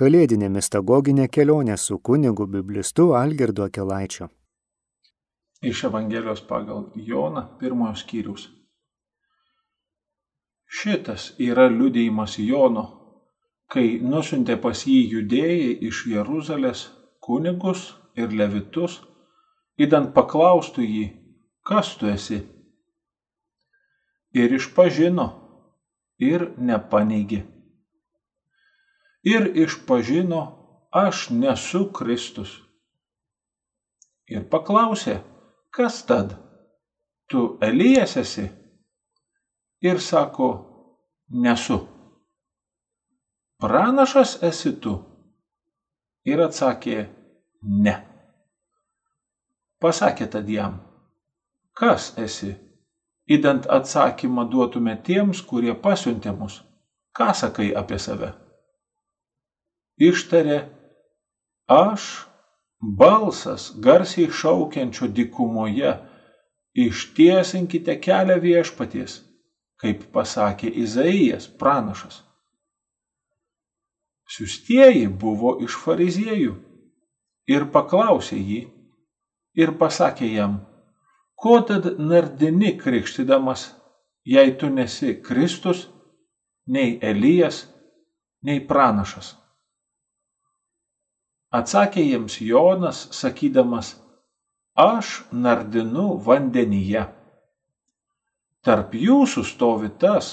[0.00, 4.28] kalėdinė mistagoginė kelionė su kunigu biblistu Algirdu Akelaičiu.
[5.70, 8.46] Iš Evangelijos pagal Joną pirmojo skyrius.
[10.78, 12.86] Šitas yra liudėjimas Jono,
[13.68, 16.86] kai nusintė pas jį judėjai iš Jeruzalės
[17.20, 17.84] kunigus
[18.16, 19.02] ir levitus,
[19.76, 21.06] įdant paklaustų jį,
[21.68, 22.40] kas tu esi.
[24.32, 25.32] Ir išpažino,
[26.32, 27.44] ir nepaneigi
[29.22, 30.42] ir išpažino,
[30.90, 32.60] aš nesu Kristus.
[34.30, 35.20] Ir paklausė,
[35.74, 36.36] kas tad?
[37.30, 38.46] Tu Elijas esi?
[39.82, 40.50] Ir sako,
[41.30, 41.78] nesu.
[43.60, 44.96] Pranašas esi tu?
[46.26, 47.04] Ir atsakė,
[47.62, 47.96] ne.
[49.80, 50.80] Pasakė tad jam,
[51.72, 52.52] kas esi?
[53.30, 56.60] Įdant atsakymą duotume tiems, kurie pasiuntė mus.
[57.16, 58.32] Ką sakai apie save?
[60.00, 60.60] Ištarė,
[61.68, 62.06] aš
[62.80, 65.92] balsas garsiai šaukiančio dikumoje,
[66.74, 69.20] ištiesinkite kelią viešpaties,
[69.80, 72.22] kaip pasakė Izaijas pranašas.
[74.30, 76.54] Siustieji buvo iš fariziejų
[77.50, 78.60] ir paklausė jį
[79.58, 80.60] ir pasakė jam,
[81.34, 83.72] ko tad nardini krikštydamas,
[84.24, 85.88] jei tu nesi Kristus,
[86.66, 87.64] nei Elijas,
[88.46, 89.39] nei pranašas.
[91.50, 93.96] Atsakė jiems Jonas, sakydamas,
[94.78, 97.08] aš nardinu vandenyje.
[98.62, 100.28] Tarp jūsų stovi tas,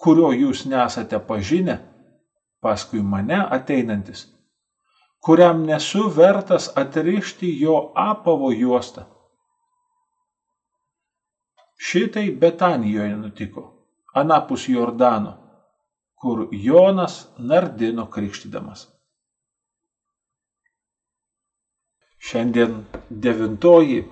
[0.00, 1.76] kurio jūs nesate pažinę,
[2.64, 4.24] paskui mane ateinantis,
[5.20, 9.04] kuriam nesu vertas atrišti jo apavo juostą.
[11.76, 13.66] Šitai Betanijoje nutiko,
[14.16, 15.36] anapus Jordano,
[16.16, 18.93] kur Jonas nardino krikštydamas.
[22.24, 22.78] Šiandien
[23.10, 24.04] devintoji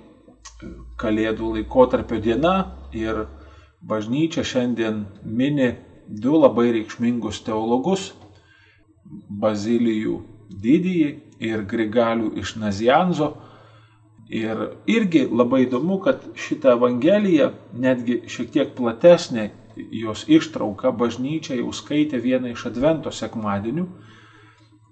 [1.01, 2.53] Kalėdų laikotarpio diena
[2.95, 3.23] ir
[3.89, 5.71] bažnyčia šiandien mini
[6.07, 8.11] du labai reikšmingus teologus-
[9.43, 10.19] Bazilijų
[10.67, 11.09] didįjį
[11.49, 13.33] ir Grigalių iš Nazianzo.
[14.29, 19.49] Ir irgi labai įdomu, kad šitą Evangeliją, netgi šiek tiek platesnė
[20.05, 23.89] jos ištrauka, bažnyčia jau skaitė vieną iš Advento sekmadienių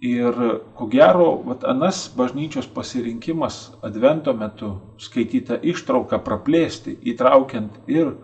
[0.01, 0.33] Ir
[0.73, 8.15] ko gero, vat, anas bažnyčios pasirinkimas advento metu skaitytą ištrauką praplėsti, įtraukiant ir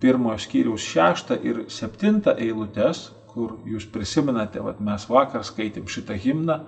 [0.00, 6.58] pirmojo skyriaus šeštą ir septintą eilutes, kur jūs prisimenate, vat, mes vakar skaitėm šitą himną,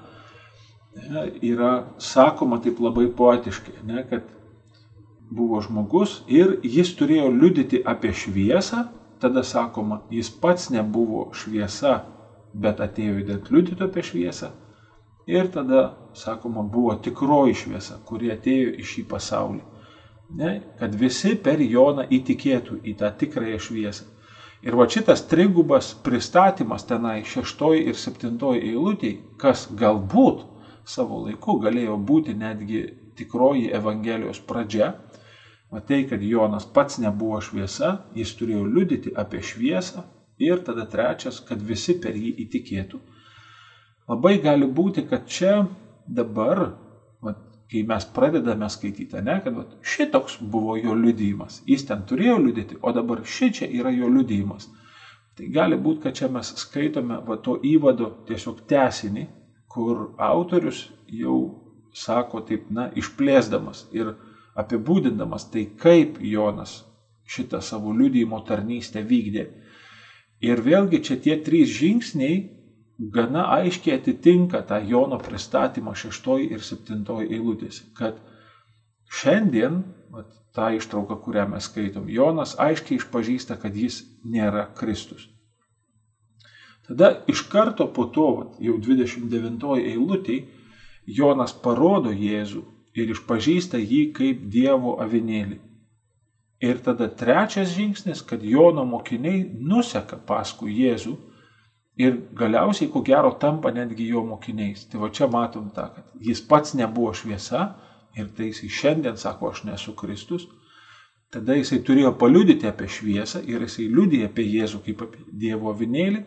[0.96, 4.32] ne, yra sakoma taip labai poetiškai, ne, kad
[5.28, 8.86] buvo žmogus ir jis turėjo liudyti apie šviesą,
[9.20, 11.98] tada sakoma, jis pats nebuvo šviesa
[12.54, 14.52] bet atėjo įdėt liudyti apie šviesą.
[15.28, 15.82] Ir tada,
[16.16, 19.64] sakoma, buvo tikroji šviesa, kuri atėjo į šį pasaulį.
[20.38, 20.52] Ne?
[20.78, 24.06] Kad visi per Joną įtikėtų į tą tikrąją šviesą.
[24.64, 30.42] Ir va šitas trigubas pristatymas tenai šeštoji ir septintoji eilutėj, kas galbūt
[30.88, 32.82] savo laiku galėjo būti netgi
[33.18, 34.94] tikroji Evangelijos pradžia,
[35.70, 40.06] matai, kad Jonas pats nebuvo šviesa, jis turėjo liudyti apie šviesą,
[40.38, 43.00] Ir tada trečias, kad visi per jį įtikėtų.
[44.08, 45.66] Labai gali būti, kad čia
[46.06, 46.62] dabar,
[47.20, 47.34] va,
[47.68, 51.60] kai mes pradedame skaityti, ne, kad va, šitoks buvo jo liudijimas.
[51.68, 54.70] Jis ten turėjo liudyti, o dabar ši čia yra jo liudijimas.
[55.36, 59.26] Tai gali būti, kad čia mes skaitome va, to įvado tiesiog tesinį,
[59.68, 61.38] kur autorius jau
[61.94, 64.14] sako taip, na, išplėsdamas ir
[64.58, 66.80] apibūdindamas tai, kaip Jonas
[67.28, 69.44] šitą savo liudijimo tarnystę vykdė
[70.44, 72.38] Ir vėlgi čia tie trys žingsniai
[72.98, 78.18] gana aiškiai atitinka tą Jono pristatymą šeštoji ir septintoji eilutėse, kad
[79.20, 79.82] šiandien,
[80.14, 85.28] vat, tą ištrauką, kurią mes skaitom, Jonas aiškiai išpažįsta, kad jis nėra Kristus.
[86.88, 90.46] Tada iš karto po to, vat, jau 29 eilutėje,
[91.08, 92.62] Jonas parodo Jėzų
[92.98, 95.60] ir išpažįsta jį kaip Dievo avinėlį.
[96.60, 101.12] Ir tada trečias žingsnis, kad Jono mokiniai nuseka paskui Jėzų
[102.02, 104.88] ir galiausiai, ko gero, tampa netgi jo mokiniais.
[104.90, 107.68] Tai va čia matom tą, kad jis pats nebuvo šviesa
[108.18, 110.48] ir tai jisai šiandien sako, aš nesu Kristus.
[111.30, 116.24] Tada jisai turėjo paliudyti apie šviesą ir jisai liudė apie Jėzų kaip apie Dievo vinėlį.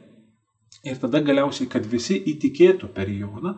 [0.88, 3.58] Ir tada galiausiai, kad visi įtikėtų per Joną,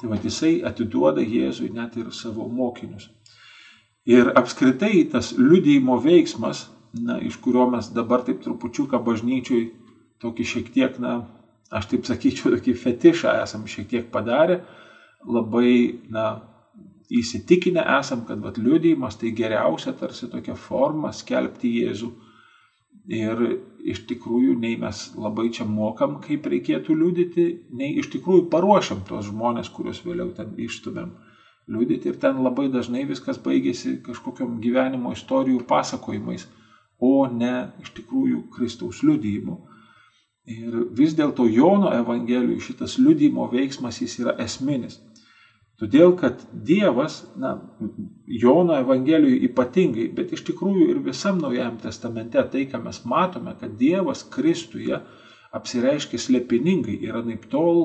[0.00, 3.08] tai va jisai atiduoda Jėzui net ir savo mokinius.
[4.08, 9.68] Ir apskritai tas liudyjimo veiksmas, na, iš kurio mes dabar taip trupučiuką bažnyčiui
[10.22, 11.20] tokį šiek tiek, na,
[11.70, 14.58] aš taip sakyčiau, tokį fetišą esam šiek tiek padarę,
[15.22, 16.26] labai, na,
[17.12, 22.10] įsitikinę esam, kad vat, liudijimas tai geriausia tarsi tokia forma skelbti Jėzų.
[23.12, 23.40] Ir
[23.92, 29.26] iš tikrųjų nei mes labai čia mokam, kaip reikėtų liudyti, nei iš tikrųjų paruošiam tos
[29.30, 31.14] žmonės, kuriuos vėliau ten išstumėm
[31.72, 32.12] liudyti.
[32.12, 36.46] Ir ten labai dažnai viskas baigėsi kažkokiam gyvenimo istorijų pasakojimais,
[37.02, 39.58] o ne iš tikrųjų Kristaus liudijimu.
[40.52, 44.98] Ir vis dėlto Jono Evangelijoje šitas liudijimo veiksmas jis yra esminis.
[45.82, 47.56] Todėl, kad Dievas, na,
[48.26, 53.74] Jono Evangelijoje ypatingai, bet iš tikrųjų ir visam Naujajam testamente tai, ką mes matome, kad
[53.80, 55.00] Dievas Kristuje
[55.52, 57.82] apsireiškia slėpiningai ir anaip tol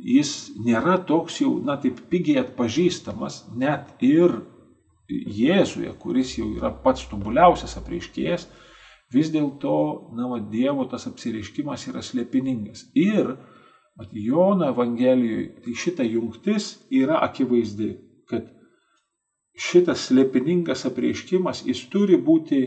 [0.00, 4.40] jis nėra toks jau, na, taip pigiai atpažįstamas net ir
[5.10, 8.44] Jėzuje, kuris jau yra pats tobuliausias apreiškėjas,
[9.10, 9.72] vis dėlto,
[10.14, 12.84] na, va, Dievo tas apsireiškimas yra slėpiningas.
[12.94, 13.32] Ir
[13.98, 17.90] Mat Jono Evangelijoje tai šita jungtis yra akivaizdi,
[18.30, 18.46] kad
[19.58, 22.62] šitas slėpiningas apreiškimas, jis turi būti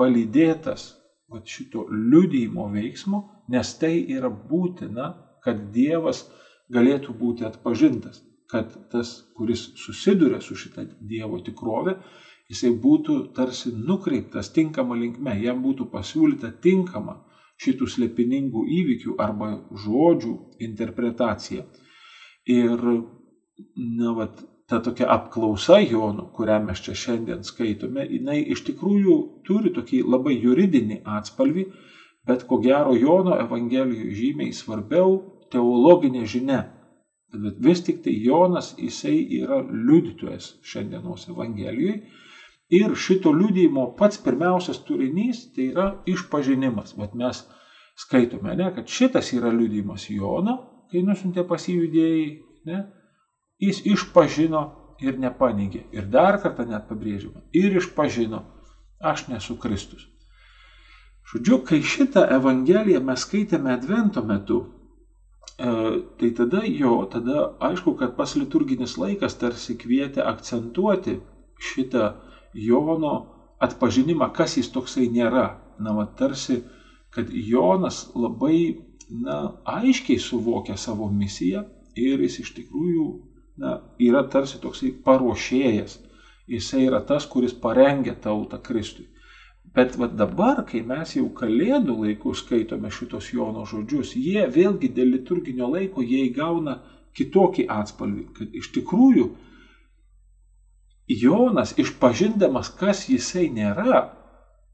[0.00, 0.88] palydėtas
[1.30, 3.20] vat, šito liudyjimo veiksmo,
[3.52, 5.12] nes tai yra būtina,
[5.44, 6.24] kad Dievas
[6.74, 11.96] galėtų būti atpažintas, kad tas, kuris susiduria su šitą Dievo tikrovę,
[12.52, 17.22] jisai būtų tarsi nukreiptas tinkama linkme, jam būtų pasiūlyta tinkama
[17.62, 19.52] šitų slėpiningų įvykių arba
[19.84, 20.32] žodžių
[20.66, 21.64] interpretacija.
[22.50, 22.80] Ir,
[23.76, 29.16] na, vat, ta tokia apklausa Jonų, kurią mes čia šiandien skaitome, jinai iš tikrųjų
[29.46, 31.66] turi tokį labai juridinį atspalvį,
[32.26, 35.16] bet ko gero Jono Evangelijoje žymiai svarbiau
[35.52, 36.64] teologinė žinia.
[37.32, 42.02] Bet vis tik tai Jonas, jisai yra liudytojas šiandienos Evangelijoje
[42.72, 46.94] Ir šito liūdėjimo pats pirmiausias turinys tai yra išpažinimas.
[46.96, 47.42] Vat mes
[48.00, 50.54] skaitome, ne, kad šitas yra liūdėjimas Jono,
[50.88, 52.22] kai nusintė pas jį judėjai,
[52.70, 52.78] ne,
[53.60, 54.62] jis išpažino
[55.04, 55.84] ir nepaneigė.
[55.92, 57.44] Ir dar kartą net pabrėžiama.
[57.52, 58.40] Ir išpažino,
[59.04, 60.08] aš nesu Kristus.
[61.28, 64.62] Žodžiu, kai šitą Evangeliją mes skaitėme Advento metu,
[65.56, 71.18] tai tada jo, tada aišku, kad pas liturginis laikas tarsi kvietė akcentuoti
[71.60, 72.12] šitą
[72.52, 73.12] Jono
[73.62, 75.46] atpažinimą, kas jis toksai nėra.
[75.80, 76.60] Na, va, tarsi,
[77.14, 78.78] kad Jonas labai
[79.08, 81.64] na, aiškiai suvokia savo misiją
[81.96, 83.06] ir jis iš tikrųjų
[83.62, 85.98] na, yra tarsi toksai paruošėjas.
[86.50, 89.06] Jisai yra tas, kuris parengia tautą Kristui.
[89.74, 95.14] Bet va dabar, kai mes jau kalėdų laikų skaitome šitos Jono žodžius, jie vėlgi dėl
[95.14, 96.76] liturginio laiko jie įgauna
[97.16, 99.30] kitokį atspalvį, kad iš tikrųjų
[101.22, 104.02] Jonas, išpažindamas, kas jisai nėra,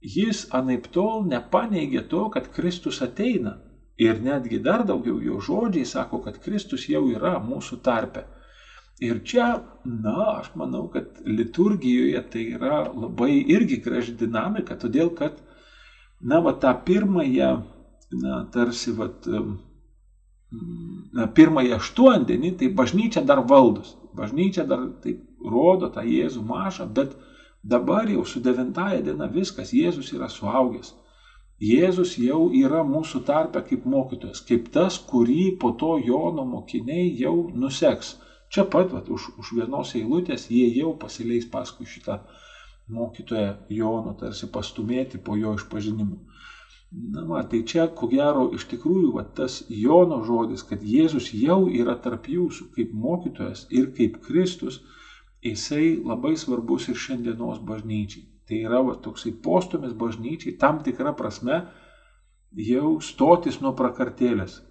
[0.02, 3.56] jis anaip tol nepaneigė to, kad Kristus ateina.
[3.98, 8.22] Ir netgi dar daugiau jo žodžiai sako, kad Kristus jau yra mūsų tarpe.
[9.00, 9.46] Ir čia,
[9.84, 15.38] na, aš manau, kad liturgijoje tai yra labai irgi graži dinamika, todėl kad,
[16.20, 17.52] na, va tą pirmąją,
[18.24, 19.06] na, tarsi, va,
[21.14, 23.94] na, pirmąją aštuondienį, tai bažnyčia dar valdus.
[24.18, 27.14] Bažnyčia dar taip rodo tą Jėzų mažą, bet
[27.62, 30.94] dabar jau su devintaja diena viskas, Jėzus yra suaugęs.
[31.62, 37.50] Jėzus jau yra mūsų tarpe kaip mokytojas, kaip tas, kurį po to Jono mokiniai jau
[37.54, 38.16] nuseks.
[38.48, 42.22] Čia pat, vat, už, už vienos eilutės, jie jau pasileis paskui šitą
[42.88, 46.16] mokytoją Jono, tarsi pastumėti po jo išpažinimu.
[47.12, 51.66] Na, va, tai čia, ko gero, iš tikrųjų, va, tas Jono žodis, kad Jėzus jau
[51.68, 54.80] yra tarp jūsų kaip mokytojas ir kaip Kristus,
[55.44, 58.24] jisai labai svarbus ir šiandienos bažnyčiai.
[58.48, 61.60] Tai yra va, toksai postumis bažnyčiai, tam tikra prasme
[62.56, 64.62] jau stotis nuo prakartėlės.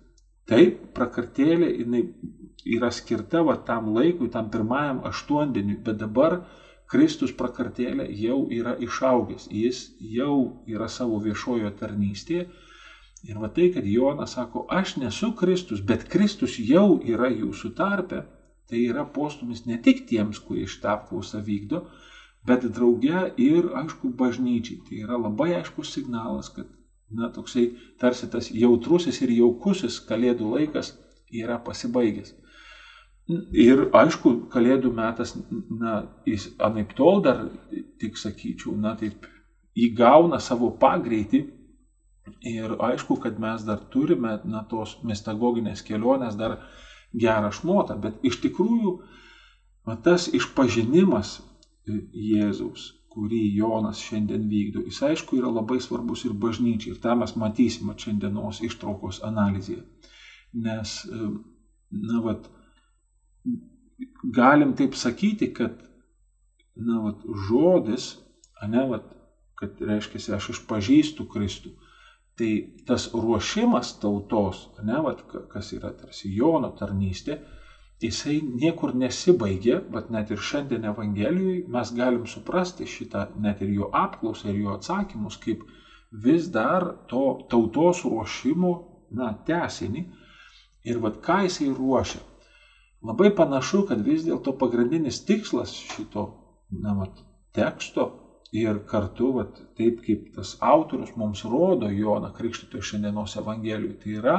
[0.48, 2.04] Taip, prakartėlė jinai
[2.78, 6.40] yra skirta va, tam laikui, tam pirmajam aštuondieniui, bet dabar
[6.88, 12.48] Kristus prakartėlė jau yra išaugęs, jis jau yra savo viešojo tarnystėje.
[13.28, 18.24] Ir va tai, kad Jonas sako, aš nesu Kristus, bet Kristus jau yra jūsų tarpe,
[18.68, 21.86] Tai yra postumis ne tik tiems, kurie šitą apklausą vykdo,
[22.48, 24.82] bet drauge ir, aišku, bažnyčiai.
[24.88, 26.68] Tai yra labai aiškus signalas, kad,
[27.12, 30.94] na, toksai tarsi tas jautrusis ir jaukusis kalėdų laikas
[31.32, 32.34] yra pasibaigęs.
[33.28, 35.34] Ir aišku, kalėdų metas,
[35.70, 37.44] na, jis anaip tol dar,
[38.00, 39.28] tik sakyčiau, na, taip
[39.76, 41.44] įgauna savo pagreitį.
[42.48, 46.58] Ir aišku, kad mes dar turime, na, tos mistagoginės kelionės dar
[47.16, 48.98] gerą šmotą, bet iš tikrųjų
[49.88, 51.38] va, tas išpažinimas
[51.88, 56.94] Jėzaus, kurį Jonas šiandien vykdo, jis aišku yra labai svarbus ir bažnyčiai.
[56.94, 59.82] Ir tą mes matysime šiandienos ištraukos analizėje.
[60.68, 62.46] Nes, na, vat,
[64.38, 65.82] galim taip sakyti, kad,
[66.78, 68.12] na, vat, žodis,
[68.70, 69.10] ne, vat,
[69.58, 71.74] kad reiškia, aš išpažįstu Kristų.
[72.38, 72.52] Tai
[72.86, 77.40] tas ruošimas tautos, ne, vat, kas yra tarsi Jono tarnystė,
[78.04, 83.90] jisai niekur nesibaigė, bet net ir šiandien Evangelijoje mes galim suprasti šitą, net ir jo
[83.94, 85.64] apklausą ir jo atsakymus, kaip
[86.12, 88.74] vis dar to tautos ruošimo,
[89.18, 90.06] na, tesinį.
[90.88, 92.22] Ir vad ką jisai ruošia.
[93.08, 96.28] Labai panašu, kad vis dėlto pagrindinis tikslas šito,
[96.84, 97.18] na, vat,
[97.56, 98.08] teksto
[98.56, 104.38] ir kartu, vat, taip kaip tas autorius mums rodo Joną Krikštytojo šiandienos Evangelijoje, tai yra,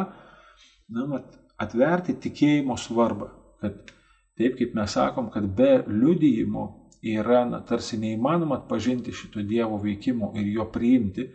[0.95, 3.93] na, vat, atverti tikėjimo svarbą kad
[4.38, 6.67] taip kaip mes sakom, kad be liudijimo
[7.03, 11.27] yra na, tarsi neįmanoma atpažinti šito Dievo veikimo ir jo priimti,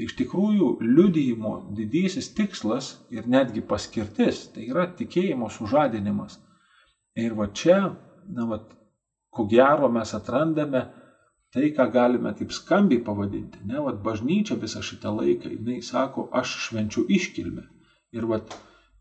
[0.00, 6.38] iš tikrųjų liudijimo didysis tikslas ir netgi paskirtis tai yra tikėjimo sužadinimas.
[7.18, 7.80] Ir va čia,
[8.30, 8.60] na, va,
[9.30, 10.86] ko gero mes atrandame
[11.54, 13.62] tai, ką galime taip skambiai pavadinti.
[13.66, 17.66] Ne, va, bažnyčia visą šitą laiką, jinai sako, aš švenčiu iškilmę.
[18.14, 18.40] Ir va,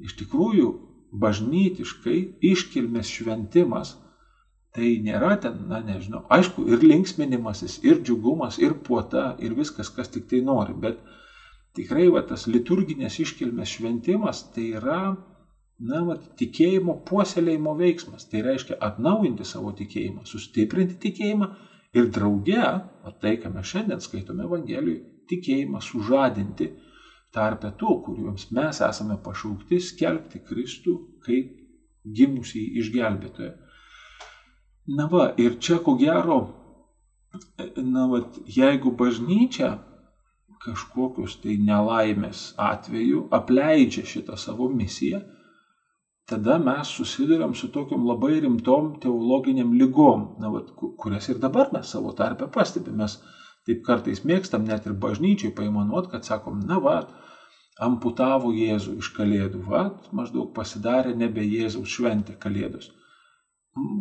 [0.01, 0.69] iš tikrųjų
[1.11, 2.19] bažnytiškai
[2.51, 3.95] iškilmės šventimas,
[4.75, 10.11] tai nėra ten, na nežinau, aišku, ir linksminimasis, ir džiugumas, ir puota, ir viskas, kas
[10.13, 11.01] tik tai nori, bet
[11.77, 15.01] tikrai va, tas liturginės iškilmės šventimas tai yra,
[15.79, 18.27] na, va, tikėjimo puoselėjimo veiksmas.
[18.29, 21.49] Tai reiškia atnaujinti savo tikėjimą, sustiprinti tikėjimą
[21.97, 22.65] ir drauge,
[23.05, 26.69] o tai, ką mes šiandien skaitome Evangelijoje, tikėjimą sužadinti
[27.35, 30.95] tarpe tų, kuriuoms mes esame pašaukti skelbti Kristų
[31.25, 31.55] kaip
[32.05, 33.51] gimusį išgelbėtoją.
[34.97, 36.39] Na va, ir čia ko gero,
[37.77, 39.75] na va, jeigu bažnyčia
[40.63, 45.21] kažkokius tai nelaimės atveju apleidžia šitą savo misiją,
[46.29, 51.93] tada mes susidurėm su tokiam labai rimtom teologiniam lygom, na, va, kurias ir dabar mes
[51.93, 53.05] savo tarpę pastebime.
[53.05, 53.19] Mes
[53.69, 56.99] taip kartais mėgstam net ir bažnyčiai paimanuot, kad sakom, na va,
[57.79, 59.83] amputavo Jėzų iš Kalėdų, va,
[60.15, 62.89] maždaug pasidarė nebe Jėzaus šventė Kalėdos.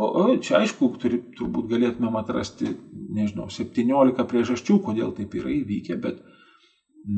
[0.03, 2.73] O čia aišku, turi, turbūt galėtumėm atrasti,
[3.15, 6.25] nežinau, 17 priežasčių, kodėl taip yra įvykę, bet,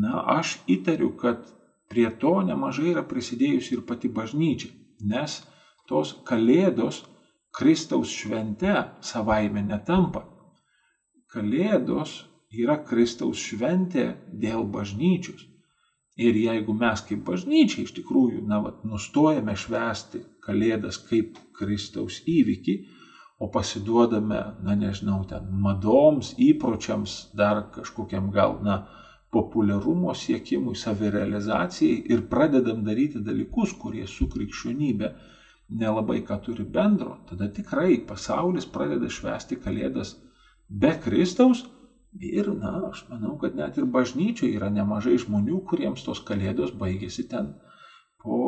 [0.02, 1.46] na, aš įtariu, kad
[1.90, 4.74] prie to nemažai yra prisidėjusi ir pati bažnyčia,
[5.12, 5.40] nes
[5.88, 7.04] tos Kalėdos
[7.56, 10.26] Kristaus švente savaime netampa.
[11.30, 15.46] Kalėdos yra Kristaus šventė dėl bažnyčios.
[16.20, 22.74] Ir jeigu mes kaip bažnyčiai iš tikrųjų, na, vat, nustojame švęsti Kalėdas kaip Kristaus įvykį,
[23.40, 28.82] o pasiduodame, na, nežinau, ten madoms, įpročiams, dar kažkokiam gal, na,
[29.30, 35.12] populiarumo siekimui, savirealizacijai ir pradedam daryti dalykus, kurie su krikščionybė
[35.80, 40.16] nelabai ką turi bendro, tada tikrai pasaulis pradeda švęsti Kalėdas
[40.68, 41.62] be Kristaus
[42.18, 47.28] Ir, na, aš manau, kad net ir bažnyčioje yra nemažai žmonių, kuriems tos kalėdos baigėsi
[47.30, 47.52] ten
[48.22, 48.40] po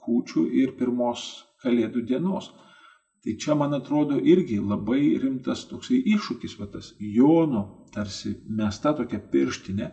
[0.00, 1.26] kūčių ir pirmos
[1.62, 2.48] kalėdų dienos.
[3.20, 9.20] Tai čia, man atrodo, irgi labai rimtas toksai iššūkis, va tas Jono tarsi mesta tokia
[9.20, 9.90] pirštinė,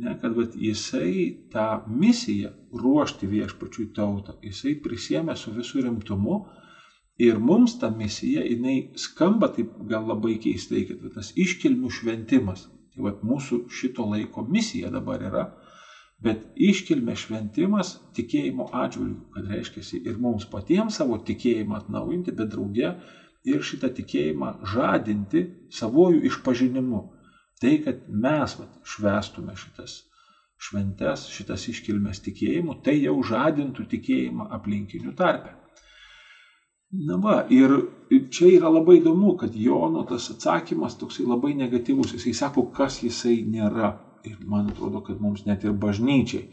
[0.00, 1.12] ne, kad va, jisai
[1.52, 6.40] tą misiją ruošti viešpačiui tautą, jisai prisėmė su visų rimtumu
[7.20, 13.04] Ir mums ta misija, jinai skamba taip gal labai keistai, kad tas iškilmių šventimas, tai
[13.04, 15.44] va, mūsų šito laiko misija dabar yra,
[16.24, 22.94] bet iškilmė šventimas tikėjimo atžvilgių, kad reiškia ir mums patiems savo tikėjimą atnaujinti, bet drauge
[23.44, 25.46] ir šitą tikėjimą žadinti
[25.76, 27.06] savojų išpažinimu.
[27.60, 30.00] Tai, kad mes va, švestume šitas
[30.60, 35.59] šventes, šitas iškilmės tikėjimu, tai jau žadintų tikėjimą aplinkinių tarpe.
[36.90, 37.76] Na va, ir
[38.34, 42.16] čia yra labai įdomu, kad Jono tas atsakymas toksai labai negatyvus.
[42.16, 43.92] Jisai sako, kas jisai nėra.
[44.26, 46.48] Ir man atrodo, kad mums net ir bažnyčiai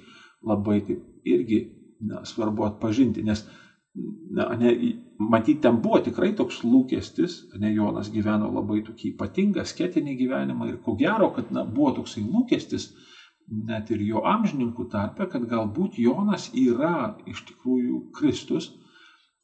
[0.46, 1.64] labai taip irgi
[2.08, 3.42] na, svarbu atpažinti, nes
[4.38, 4.72] na, ne,
[5.20, 10.78] matyti ten buvo tikrai toks lūkestis, ne Jonas gyveno labai tokį ypatingą sketinį gyvenimą ir
[10.86, 12.92] ko gero, kad na, buvo toksai lūkestis
[13.68, 18.70] net ir jo amžininkų tarpe, kad galbūt Jonas yra iš tikrųjų Kristus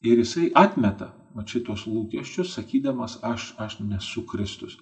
[0.04, 4.78] Ir jisai atmeta va, šitos lūkesčius, sakydamas, aš, aš nesu Kristus.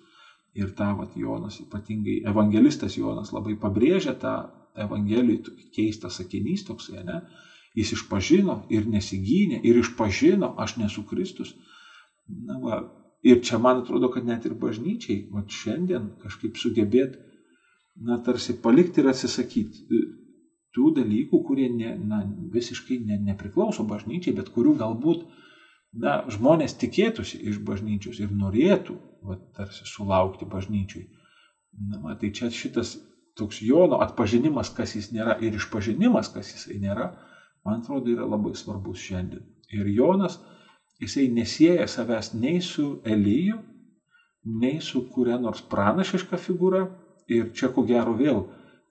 [0.57, 4.33] Ir tą vat, Jonas, ypatingai evangelistas Jonas labai pabrėžia tą
[4.75, 7.21] evangelijų keistą sakinys toksai, ne?
[7.77, 11.53] Jis išpažino ir nesigynė ir išpažino, aš nesu Kristus.
[12.27, 12.81] Na, va,
[13.23, 17.15] ir čia man atrodo, kad net ir bažnyčiai, va, šiandien kažkaip sugebėt,
[17.95, 19.85] na, tarsi palikti ir atsisakyti.
[20.75, 22.21] Tų dalykų, kurie ne, na,
[22.53, 25.25] visiškai ne, nepriklauso bažnyčiai, bet kurių galbūt
[26.03, 28.97] na, žmonės tikėtųsi iš bažnyčios ir norėtų,
[29.27, 31.07] va, tarsi sulaukti bažnyčiai.
[31.89, 32.97] Na, va, tai čia šitas
[33.39, 37.11] toks Jono atpažinimas, kas jis nėra ir išpažinimas, kas jisai nėra,
[37.65, 39.43] man atrodo, yra labai svarbus šiandien.
[39.71, 40.39] Ir Jonas,
[40.99, 43.61] jisai nesieja savęs nei su Elyju,
[44.43, 46.87] nei su kuria nors pranašiška figūra.
[47.31, 48.41] Ir čia ko gero vėl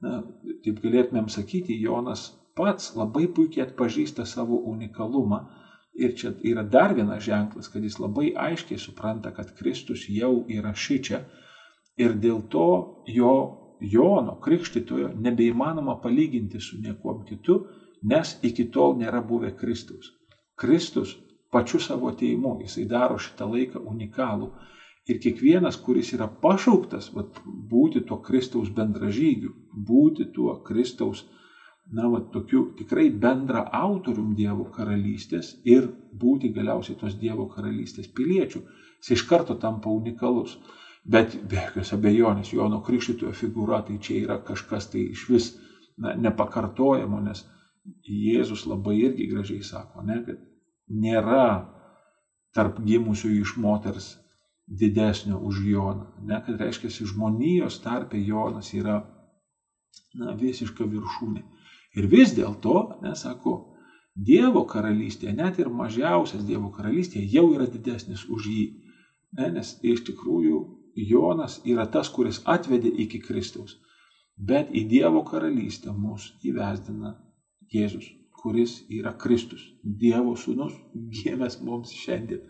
[0.04, 0.20] na,
[0.64, 5.44] taip galėtumėm sakyti, Jonas pats labai puikiai atpažįsta savo unikalumą.
[6.00, 10.72] Ir čia yra dar vienas ženklas, kad jis labai aiškiai supranta, kad Kristus jau yra
[10.74, 11.24] šičia.
[12.00, 12.68] Ir dėl to
[13.06, 13.32] jo
[13.80, 17.62] Jono krikštytojo nebeįmanoma palyginti su niekuom kitu,
[18.04, 20.10] nes iki tol nėra buvę Kristus.
[20.54, 21.14] Kristus
[21.50, 24.50] pačiu savo ateimu, jisai daro šitą laiką unikalų
[25.10, 29.52] Ir kiekvienas, kuris yra pašauktas vat, būti tuo Kristaus bendražygiu,
[29.88, 31.24] būti tuo Kristaus,
[31.90, 35.88] na, vat, tokiu tikrai bendra autorium Dievo karalystės ir
[36.20, 38.62] būti galiausiai tos Dievo karalystės piliečių,
[39.00, 40.58] jis iš karto tampa unikalus.
[41.10, 45.50] Bet be jokios abejonės Jono Krikščitojo figūra tai čia yra kažkas tai iš vis
[45.98, 47.46] na, nepakartojamo, nes
[48.04, 50.42] Jėzus labai irgi gražiai sako, ne, kad
[50.92, 51.44] nėra
[52.54, 54.12] tarp gimusių iš moters
[54.70, 56.06] didesnio už Joną.
[56.22, 59.00] Ne, kad reiškia, žmonijos tarpe Jonas yra
[60.14, 61.42] na, visiška viršūnė.
[61.98, 63.56] Ir vis dėlto, nesako,
[64.14, 68.64] Dievo karalystė, net ir mažiausias Dievo karalystė jau yra didesnis už jį.
[69.38, 70.58] Ne, nes iš tikrųjų
[71.10, 73.78] Jonas yra tas, kuris atvedė iki Kristaus.
[74.36, 77.14] Bet į Dievo karalystę mus įvesdina
[77.70, 78.10] Jėzus,
[78.42, 82.42] kuris yra Kristus, Dievo sūnus, gimęs mums šiandien.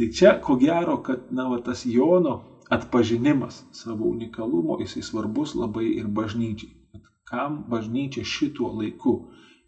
[0.00, 2.30] Tai čia, ko gero, kad na, va, tas Jono
[2.72, 7.02] atpažinimas savo unikalumo, jisai svarbus labai ir bažnyčiai.
[7.28, 9.12] Kam bažnyčia šituo laiku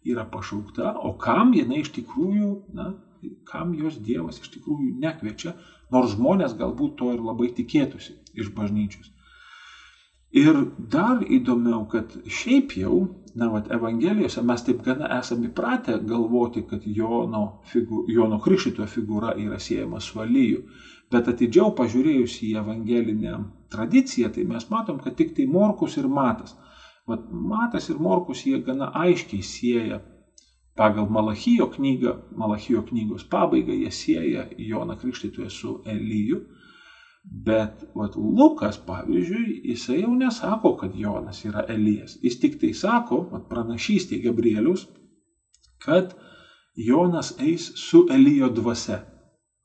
[0.09, 2.49] yra pašaukta, o kam jinai iš tikrųjų,
[2.79, 2.87] na,
[3.51, 5.53] kam jos Dievas iš tikrųjų nekviečia,
[5.93, 9.13] nors žmonės galbūt to ir labai tikėtųsi iš bažnyčios.
[10.33, 12.95] Ir dar įdomiau, kad šiaip jau
[13.35, 19.33] na, vat, Evangelijose mes taip gana esame įpratę galvoti, kad Jono, figu, Jono Krikščito figūra
[19.41, 20.63] yra siejama su Alyju.
[21.13, 23.35] Bet atidžiau pažiūrėjus į evangelinę
[23.73, 26.55] tradiciją, tai mes matom, kad tik tai Morkus ir Matas.
[27.09, 29.99] Vat Matas ir Morkus jie gana aiškiai sieja
[30.77, 36.41] pagal Malachijo knygą, Malachijo knygos pabaigą, jie sieja Joną Krikštytoją su Elyju.
[37.23, 42.17] Bet vat, Lukas, pavyzdžiui, jisai jau nesako, kad Jonas yra Elijas.
[42.21, 44.85] Jis tik tai sako, vat, pranašystė Gabrielius,
[45.83, 46.11] kad
[46.75, 48.99] Jonas eis su Elijo dvasia.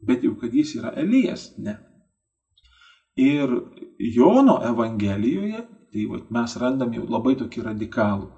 [0.06, 1.74] Bet jau kad jis yra Elijas, ne.
[3.18, 3.50] Ir
[3.98, 8.28] Jono Evangelijoje, tai vat, mes randam jau labai tokį radikalų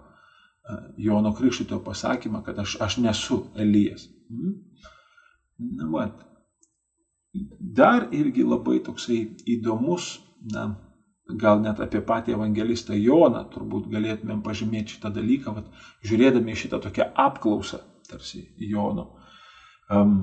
[0.96, 4.09] Jono Krikštito pasakymą, kad aš, aš nesu Elijas.
[4.28, 4.54] Hmm?
[5.59, 6.24] Na, vat,
[7.61, 9.21] Dar irgi labai toksai
[9.55, 10.16] įdomus,
[10.53, 10.64] na,
[11.38, 15.69] gal net apie patį evangelistą Joną, turbūt galėtumėm pažymėti šitą dalyką, vat,
[16.07, 17.79] žiūrėdami šitą tokią apklausą,
[18.11, 19.07] tarsi Jono,
[19.95, 20.16] um,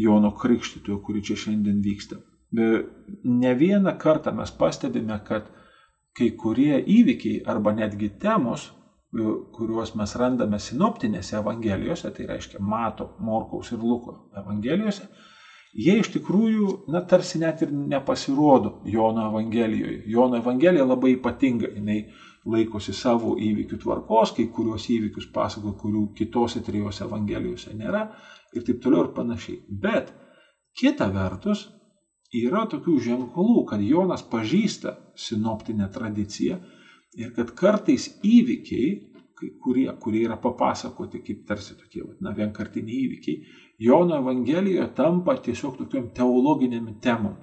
[0.00, 2.22] Jono krikštytojo, kuri čia šiandien vyksta.
[2.56, 5.50] Ne vieną kartą mes pastebime, kad
[6.16, 8.70] kai kurie įvykiai arba netgi temos,
[9.56, 15.08] kuriuos mes randame sinoptinėse evangelijose, tai reiškia Mato, Morkaus ir Luko evangelijose,
[15.76, 20.02] jie iš tikrųjų, na, tarsi net ir nepasirodo Jono Evangelijoje.
[20.10, 21.98] Jono Evangelija labai ypatinga, jinai
[22.46, 28.06] laikosi savo įvykių tvarkos, kai kuriuos įvykius pasako, kurių kitose trijose Evangelijose nėra
[28.54, 29.58] ir taip toliau ir panašiai.
[29.68, 30.12] Bet
[30.78, 31.66] kita vertus,
[32.34, 36.60] yra tokių ženklų, kad Jonas pažįsta sinoptinę tradiciją
[37.16, 39.12] ir kad kartais įvykiai,
[39.62, 46.08] kurie, kurie yra papasakoti kaip tarsi tokie, na, vienkartiniai įvykiai, Jono Evangelijoje tampa tiesiog tokiam
[46.16, 47.36] teologinėm temom.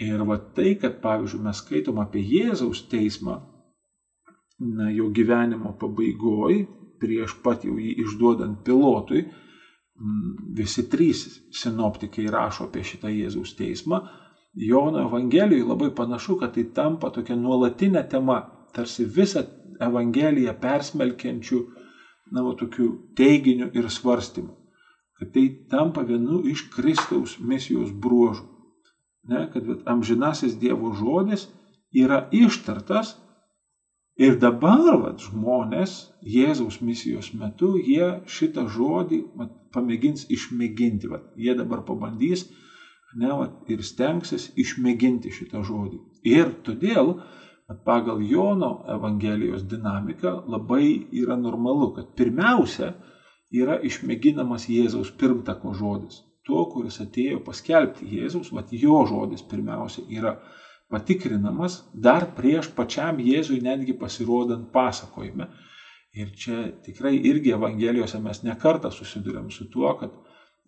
[0.00, 3.40] Ir va tai, kad pavyzdžiui mes skaitom apie Jėzaus teismą,
[4.62, 6.62] na, jo gyvenimo pabaigoj,
[7.02, 9.24] prieš pat jau jį išduodant pilotui,
[10.54, 11.24] visi trys
[11.60, 14.00] sinoptikai rašo apie šitą Jėzaus teismą.
[14.54, 18.38] Jono Evangelijoje labai panašu, kad tai tampa tokia nuolatinė tema,
[18.74, 19.42] tarsi visą
[19.82, 21.60] Evangeliją persmelkiančių,
[22.32, 22.88] na, va, tokių
[23.18, 24.56] teiginių ir svarstymų
[25.18, 28.46] kad tai tampa vienu iš Kristaus misijos bruožų.
[29.28, 31.48] Ne, kad vat, amžinasis Dievo žodis
[31.92, 33.16] yra ištartas
[34.16, 41.10] ir dabar vat, žmonės Jėzaus misijos metu jie šitą žodį vat, pamėgins išmėginti.
[41.12, 42.46] Vat, jie dabar pabandys
[43.18, 46.00] ne, vat, ir stengsis išmėginti šitą žodį.
[46.28, 47.18] Ir todėl
[47.68, 52.94] Bet pagal Jono Evangelijos dinamiką labai yra normalu, kad pirmiausia
[53.54, 56.22] yra išmėginamas Jėzaus pirmtako žodis.
[56.44, 60.38] Tuo, kuris atėjo paskelbti Jėzaus, vat jo žodis pirmiausia yra
[60.88, 65.48] patikrinamas dar prieš pačiam Jėzui netgi pasirodant pasakojime.
[66.16, 70.14] Ir čia tikrai irgi Evangelijose mes nekartą susidurėm su tuo, kad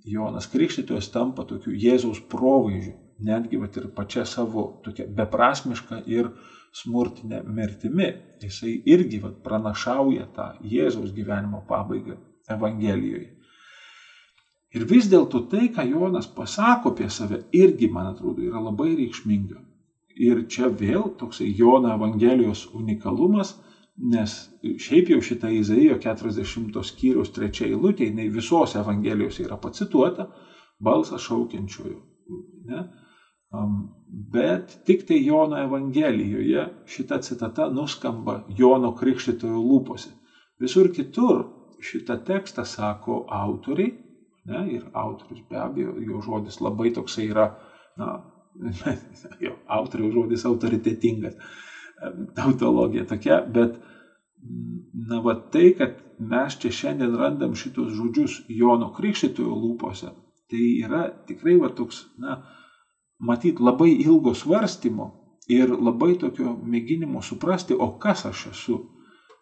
[0.04, 6.30] Jonas Krikštytojas tampa tokiu Jėzaus provaizdžiu, netgi vat, ir pačia savo tokia beprasmiška ir
[6.76, 8.12] smurtinė mirtimi.
[8.40, 13.28] Jisai irgi vat, pranašauja tą Jėzaus gyvenimo pabaigą Evangelijoje.
[14.70, 19.58] Ir vis dėlto tai, ką Jonas pasako apie save, irgi, man atrodo, yra labai reikšminga.
[20.20, 23.56] Ir čia vėl toksai Jono Evangelijos unikalumas,
[24.12, 30.28] nes šiaip jau šitą Izaijo 40 skyriaus trečia eilutė, jinai visos Evangelijos yra pacituota,
[30.78, 31.98] balsas šaukiančiojo.
[32.70, 32.84] Ne?
[34.30, 40.12] Bet tik tai Jono Evangelijoje šita citata nuskamba Jono Krikštitojo lūpose.
[40.60, 41.42] Visur kitur
[41.84, 43.92] šitą tekstą sako autoriai,
[44.50, 47.50] ne, ir autorius be abejo, jo žodis labai toksai yra,
[48.00, 48.12] na,
[49.44, 51.36] jo, autoriaus žodis autoritetingas,
[52.36, 53.76] tautologija tokia, bet
[55.08, 60.12] na va tai, kad mes čia šiandien randam šitos žodžius Jono Krikščitojo lūpose,
[60.50, 62.40] tai yra tikrai va toks, na,
[63.20, 65.10] matyt, labai ilgo svarstymo
[65.50, 68.78] ir labai tokio mėginimo suprasti, o kas aš esu.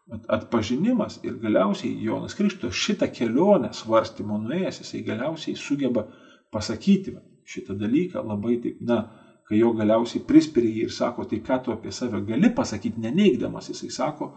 [0.09, 6.07] Atpažinimas ir galiausiai Jonas Krikštas šitą kelionę svarstymo nuėjęs, jisai galiausiai sugeba
[6.53, 7.13] pasakyti,
[7.49, 9.03] šitą dalyką labai taip, na,
[9.49, 13.69] kai jo galiausiai prispiria jį ir sako, tai ką tu apie save gali pasakyti, neneigdamas,
[13.73, 14.31] jisai sako,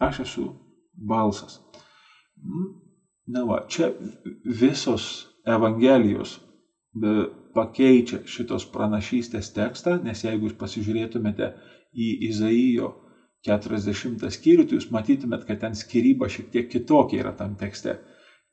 [0.00, 0.46] aš esu
[0.96, 1.58] balsas.
[2.40, 2.70] Mm,
[3.36, 3.92] na va, čia
[4.44, 6.38] visos Evangelijos
[7.54, 11.52] pakeičia šitos pranašystės tekstą, nes jeigu jūs pasižiūrėtumėte
[11.96, 12.90] į Izaijo
[13.46, 17.98] 40 skyrių, tai jūs matytumėt, kad ten skyryba šiek tiek kitokia yra tam tekste.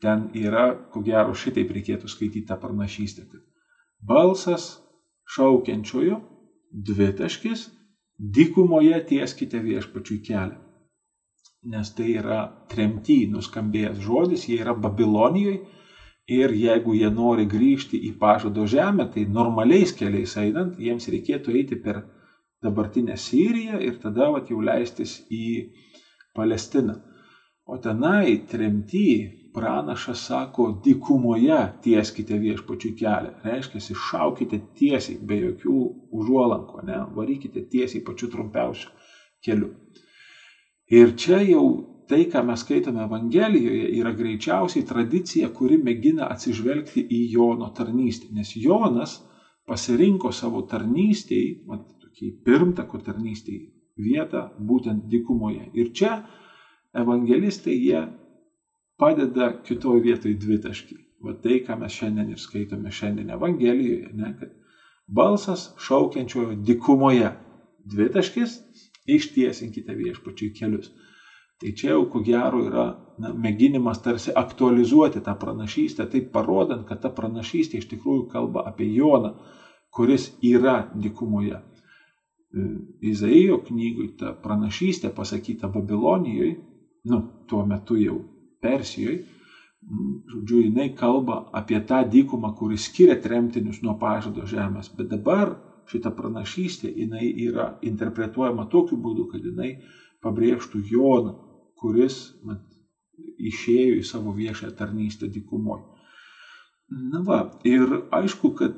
[0.02, 3.26] Ten yra, ko gero, šitaip reikėtų skaityti tą pranašystę,
[4.06, 4.78] balsas
[5.34, 6.22] šaukiančiojo,
[6.72, 7.68] dvitaškis,
[8.18, 10.62] dykumoje tieskite viešpačiui kelią.
[11.68, 15.58] Nes tai yra tremty nuskambėjęs žodis, jie yra Babilonijoje
[16.28, 21.80] ir jeigu jie nori grįžti į pažado žemę, tai normaliais keliais einant, jiems reikėtų eiti
[21.82, 22.04] per
[22.64, 25.70] dabartinę Siriją ir tada vat, jau leistis į
[26.38, 26.98] Palestiną.
[27.68, 29.08] O tenai tremty
[29.54, 33.34] pranašas sako, dykumoje tieskite viešpačių kelią.
[33.44, 35.78] Reiškia, šaukite tiesiai, be jokių
[36.14, 38.94] užuolankų, ne, varykite tiesiai pačiu trumpiausiu
[39.44, 39.74] keliu.
[40.94, 41.66] Ir čia jau
[42.08, 48.30] tai, ką mes skaitome Evangelijoje, yra greičiausiai tradicija, kuri mėgina atsižvelgti į Jono tarnystę.
[48.32, 49.18] Nes Jonas
[49.68, 51.66] pasirinko savo tarnystėj,
[52.18, 53.60] tokiai pirmtako tarnystėj,
[53.98, 55.70] vietą būtent dykumoje.
[55.74, 56.24] Ir čia
[56.94, 58.08] evangelistai jie
[58.98, 60.98] padeda kitoj vietoj dvitaškį.
[61.22, 64.54] Va tai, ką mes šiandien ir skaitome šiandien Evangelijoje, ne, kad
[65.08, 67.32] balsas šaukiančiojo dikumoje.
[67.88, 68.60] Dvitaškis,
[69.08, 70.92] ištiesinkite viešpačiai kelius.
[71.58, 72.86] Tai čia jau ko gero yra
[73.18, 78.92] na, mėginimas tarsi aktualizuoti tą pranašystę, taip parodant, kad ta pranašystė iš tikrųjų kalba apie
[78.94, 79.34] Joną,
[79.90, 81.64] kuris yra dikumoje.
[83.02, 86.56] Izaijo knygui ta pranašystė pasakyta Babilonijoje,
[87.12, 88.20] nu, tuo metu jau
[88.62, 89.22] Persijoje,
[90.32, 94.90] žodžiu, jinai kalba apie tą dykumą, kuris skiria tremtinius nuo pažado žemės.
[94.98, 95.54] Bet dabar
[95.88, 99.78] šita pranašystė, jinai yra interpretuojama tokiu būdu, kad jinai
[100.26, 101.36] pabrėžtų Joną,
[101.78, 102.64] kuris mat,
[103.38, 105.86] išėjo į savo viešąją tarnystę dykumoje.
[107.14, 108.76] Na va, ir aišku, kad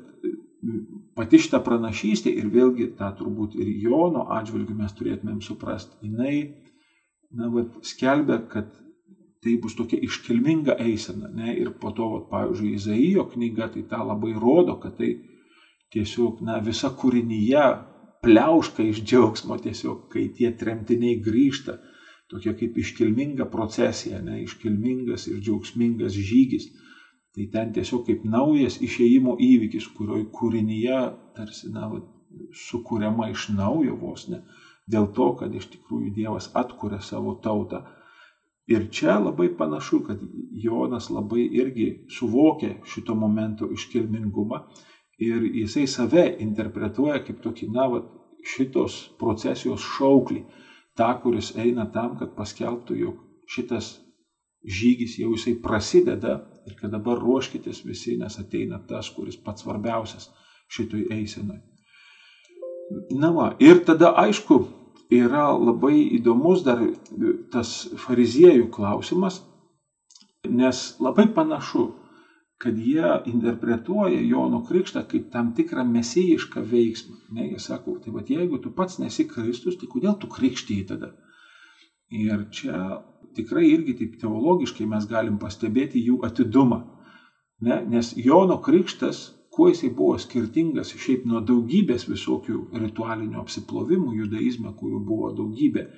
[1.16, 6.34] pati šita pranašystė ir vėlgi tą turbūt ir Jono atžvilgiu mes turėtumėm suprasti, jinai,
[7.36, 8.68] na, va, skelbia, kad
[9.40, 11.30] tai bus tokia iškilminga eisena.
[11.32, 11.54] Ne?
[11.56, 15.14] Ir po to, vat, pavyzdžiui, Izaijo knyga tai tą labai rodo, kad tai
[15.94, 17.64] tiesiog na, visa kūrinyje
[18.24, 21.78] pliauška iš džiaugsmo tiesiog, kai tie tremtiniai grįžta.
[22.30, 24.42] Tokia kaip iškilminga procesija, ne?
[24.44, 26.68] iškilmingas ir džiaugsmingas žygis.
[27.34, 30.98] Tai ten tiesiog kaip naujas išėjimo įvykis, kurio kūrinyje
[31.36, 31.86] tarsi na,
[32.66, 34.42] sukūriama iš naujo vos ne.
[34.90, 37.84] Dėl to, kad iš tikrųjų Dievas atkuria savo tautą
[38.70, 40.20] Ir čia labai panašu, kad
[40.64, 44.60] Jonas labai irgi suvokė šito momento iškilmingumą
[45.26, 47.98] ir jisai save interpretuoja kaip tokį, na, va,
[48.46, 50.44] šitos procesijos šauklį,
[50.96, 53.18] tą, kuris eina tam, kad paskelbtų, jog
[53.50, 53.90] šitas
[54.62, 56.36] žygis jau jisai prasideda
[56.70, 60.30] ir kad dabar ruoškitės visi, nes ateina tas, kuris pats svarbiausias
[60.70, 61.60] šitoj eisenoj.
[63.18, 64.60] Na va, ir tada aišku,
[65.10, 66.82] yra labai įdomus dar
[67.52, 69.40] tas fariziejų klausimas,
[70.46, 71.90] nes labai panašu,
[72.60, 77.16] kad jie interpretuoja Jono Krikštą kaip tam tikrą mesijišką veiksmą.
[77.32, 81.14] Ne, jie sako, tai va jeigu tu pats nesi Kristus, tai kodėl tu krikštyji tada?
[82.12, 83.00] Ir čia
[83.36, 86.80] tikrai irgi taip teologiškai mes galim pastebėti jų atidumą.
[87.66, 94.72] Ne, nes Jono Krikštas, kuo jisai buvo skirtingas šiaip nuo daugybės visokių ritualinių apsiplovimų judaizme,
[94.78, 95.88] kurių buvo daugybė.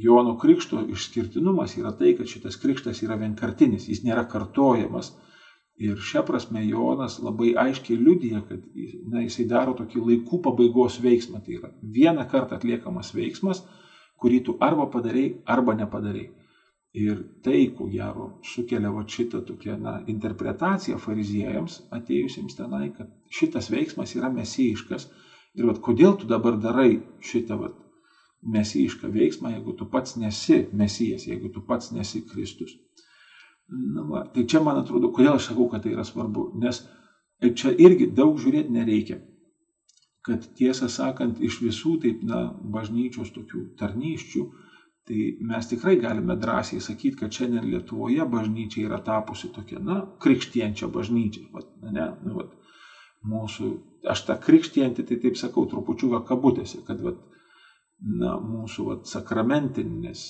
[0.00, 5.12] Jono Krikšto išskirtinumas yra tai, kad šitas krikštas yra vienkartinis, jis nėra kartojamas
[5.80, 8.64] Ir šią prasme Jonas labai aiškiai liudija, kad
[9.08, 11.40] na, jisai daro tokį laikų pabaigos veiksmą.
[11.46, 13.62] Tai yra vieną kartą atliekamas veiksmas,
[14.20, 16.28] kurį tu arba padarai, arba nepadarai.
[17.00, 23.70] Ir tai, ko gero, sukelia va šitą tokią na, interpretaciją fariziejams atėjusiems tenai, kad šitas
[23.70, 25.06] veiksmas yra mesijiškas.
[25.54, 27.70] Ir va, kodėl tu dabar darai šitą va,
[28.42, 32.74] mesijišką veiksmą, jeigu tu pats nesi mesijas, jeigu tu pats nesi Kristus.
[33.70, 36.82] Na, va, tai čia man atrodo, kodėl aš sakau, kad tai yra svarbu, nes
[37.54, 39.20] čia irgi daug žiūrėti nereikia.
[40.26, 42.42] Kad tiesą sakant, iš visų taip, na,
[42.74, 44.42] bažnyčios tokių tarnyščių,
[45.08, 45.20] tai
[45.52, 51.46] mes tikrai galime drąsiai sakyti, kad šiandien Lietuvoje bažnyčia yra tapusi tokia, na, krikštienčia bažnyčia.
[51.54, 52.52] Vat, ne, nu, vat,
[53.32, 53.70] mūsų,
[54.12, 57.18] aš tą krikštientį, tai taip sakau, trupučiuką kabutėse, kad vat,
[58.04, 60.28] na, mūsų vat, sakramentinis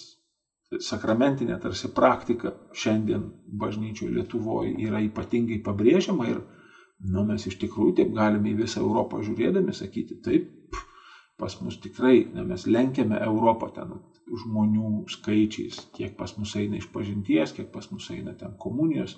[0.79, 3.25] sakramentinė tarsi praktika šiandien
[3.59, 6.45] bažnyčioje Lietuvoje yra ypatingai pabrėžiama ir
[7.09, 10.51] nu, mes iš tikrųjų taip galime į visą Europą žiūrėdami sakyti, taip,
[11.41, 13.95] pas mus tikrai, ne, mes lenkiame Europą ten
[14.43, 19.17] žmonių skaičiais, kiek pas mus eina iš pažinties, kiek pas mus eina ten komunijos,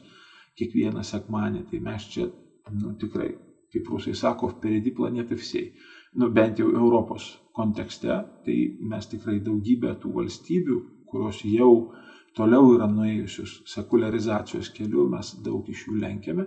[0.58, 2.28] kiekvieną sekmanį, tai mes čia
[2.70, 3.32] nu, tikrai,
[3.72, 5.72] kaip rusai sako, perėdi planetą visiai,
[6.20, 10.80] nu, bent jau Europos kontekste, tai mes tikrai daugybę tų valstybių
[11.12, 11.92] kurios jau
[12.36, 16.46] toliau yra nuėjusios sekularizacijos keliu, mes daug iš jų lenkiame.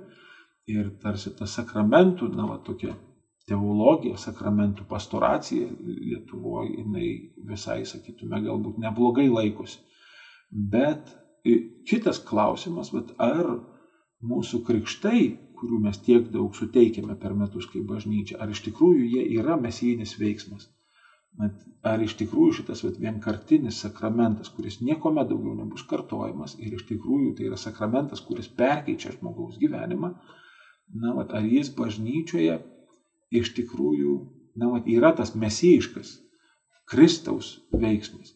[0.72, 2.96] Ir tarsi ta sakramentų, na, va, tokia
[3.50, 7.10] teologija, sakramentų pastoracija Lietuvoje, jinai
[7.50, 9.84] visai, sakytume, galbūt neblogai laikosi.
[10.50, 11.14] Bet
[11.90, 13.52] kitas klausimas, bet ar
[14.26, 15.20] mūsų krikštai,
[15.60, 20.18] kurių mes tiek daug suteikiame per metus kaip bažnyčia, ar iš tikrųjų jie yra mesijinis
[20.20, 20.72] veiksmas?
[21.86, 27.34] ar iš tikrųjų šitas vat, vienkartinis sakramentas, kuris niekuomet daugiau nebus kartojamas ir iš tikrųjų
[27.38, 30.14] tai yra sakramentas, kuris perkeičia žmogaus gyvenimą,
[30.94, 32.60] na, vat, ar jis bažnyčioje
[33.36, 34.16] iš tikrųjų
[34.60, 36.18] na, vat, yra tas mesijiškas
[36.90, 38.36] Kristaus veiksmas.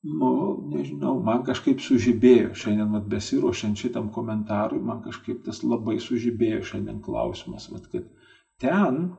[0.00, 6.62] Nu, nežinau, man kažkaip sužibėjo šiandien, vat, besiruošiant šitam komentarui, man kažkaip tas labai sužibėjo
[6.70, 8.06] šiandien klausimas, vat, kad
[8.60, 9.10] ten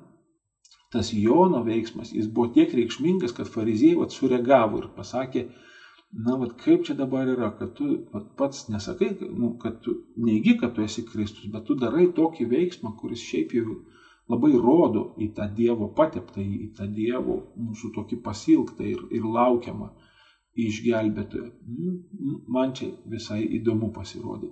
[0.92, 5.46] tas Jono veiksmas, jis buvo tiek reikšmingas, kad fariziejai vat, sureagavo ir pasakė,
[6.12, 10.58] na, vat, kaip čia dabar yra, kad tu vat, pats nesakai, nu, kad tu neigi,
[10.60, 13.78] kad tu esi Kristus, bet tu darai tokį veiksmą, kuris šiaip jau
[14.32, 19.92] labai rodo į tą Dievo pateptą, į tą Dievo mūsų tokį pasilgtą ir, ir laukiamą
[20.60, 21.50] išgelbėtoją.
[21.80, 21.96] Nu,
[22.52, 24.52] man čia visai įdomu pasirodė.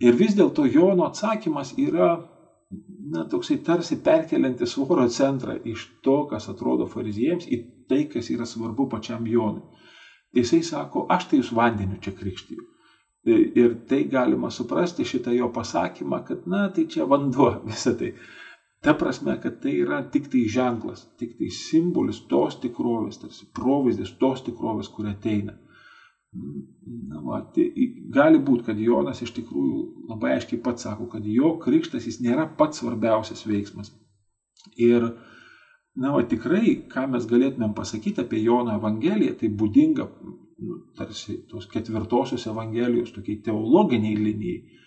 [0.00, 2.14] Ir vis dėlto Jono atsakymas yra
[3.12, 7.58] na, toksai tarsi perkeliantis svorio centrą iš to, kas atrodo fariziejams, į
[7.90, 9.66] tai, kas yra svarbu pačiam Jonui.
[10.36, 12.66] Jisai sako, aš tai jūs vandeniu čia krikštiju.
[13.26, 18.14] E, ir tai galima suprasti šitą jo pasakymą, kad, na, tai čia vanduo visą tai.
[18.80, 24.14] Ta prasme, kad tai yra tik tai ženklas, tik tai simbolis tos tikrovės, tarsi provaizdis
[24.22, 25.58] tos tikrovės, kur ateina.
[26.32, 27.66] Na, va, tai
[28.14, 29.80] gali būti, kad Jonas iš tikrųjų
[30.12, 33.90] labai aiškiai pats sako, kad jo krikštas jis nėra pats svarbiausias veiksmas.
[34.78, 35.10] Ir,
[36.00, 41.66] na, va, tikrai, ką mes galėtumėm pasakyti apie Jono Evangeliją, tai būdinga, nu, tarsi tos
[41.68, 44.78] ketvirtosios Evangelijos tokiai teologiniai linijai,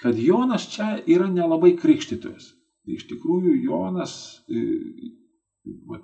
[0.00, 2.52] kad Jonas čia yra nelabai krikštytojas.
[2.86, 4.12] Iš tikrųjų Jonas,
[4.46, 4.62] e,
[5.88, 5.98] va,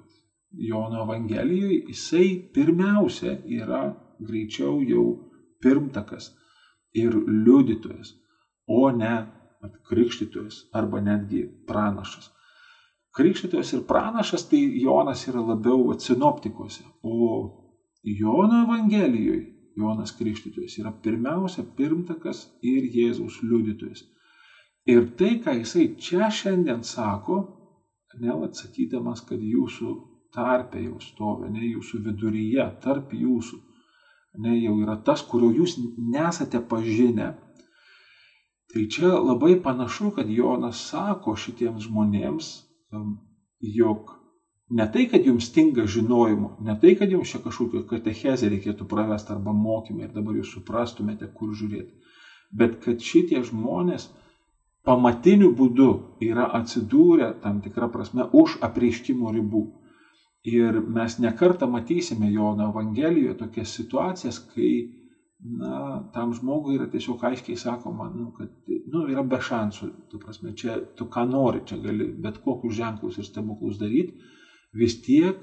[0.53, 3.85] Jono Evangelijoje, jisai pirmiausia yra
[4.21, 5.07] greičiau jau
[5.63, 6.33] pirmtakas
[6.99, 8.17] ir liudytojas,
[8.67, 9.15] o ne
[9.89, 12.32] krikštytojas arba netgi pranašas.
[13.17, 17.17] Krikštytojas ir pranašas tai Jonas yra labiau sinoptikuose, o
[18.03, 24.05] Jono Evangelijoje Jonas Krikštytojas yra pirmiausia pirmtakas ir Jėzaus liudytojas.
[24.89, 27.39] Ir tai, ką jisai čia šiandien sako,
[28.21, 29.93] ne atsakydamas, kad jūsų
[30.35, 33.61] tarpe jau stovi, ne jūsų viduryje, tarp jūsų,
[34.43, 37.33] ne, jau yra tas, kurio jūs nesate pažinę.
[38.73, 42.53] Tai čia labai panašu, kad Jonas sako šitiems žmonėms,
[43.61, 44.19] jog
[44.73, 49.35] Ne tai, kad jums stinga žinojimo, ne tai, kad jums čia kažkokio katechezę reikėtų pravesti
[49.35, 51.93] arba mokymą ir dabar jūs suprastumėte, kur žiūrėti,
[52.61, 54.07] bet kad šitie žmonės
[54.89, 55.91] pamatiniu būdu
[56.25, 59.63] yra atsidūrę tam tikrą prasme už apreiškimo ribų.
[60.49, 64.73] Ir mes nekartą matysime Jono Evangelijoje tokias situacijas, kai
[65.43, 69.89] na, tam žmogui yra tiesiog aiškiai sakoma, nu, kad nu, yra be šansų.
[70.11, 74.15] Tu prasme, čia tu ką nori, čia gali bet kokius ženklus ir stebuklus daryti,
[74.79, 75.41] vis tiek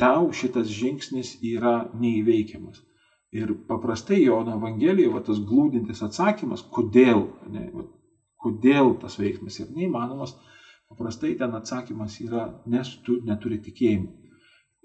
[0.00, 2.82] tau šitas žingsnis yra neįveikiamas.
[3.32, 7.86] Ir paprastai Jono Evangelijoje va, tas glūdintis atsakymas, kodėl, ne, va,
[8.42, 10.34] kodėl tas veiksmas yra neįmanomas,
[10.90, 14.10] paprastai ten atsakymas yra, nes tu neturi tikėjimo.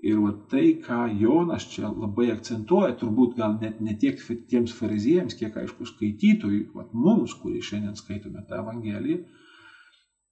[0.05, 5.33] Ir va tai, ką Jonas čia labai akcentuoja, turbūt gal net ne tiek tiems fariziejams,
[5.39, 9.23] kiek aišku skaitytojui, va mums, kurie šiandien skaitome tą Evangeliją,